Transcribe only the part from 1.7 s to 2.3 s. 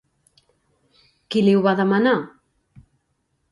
demanar?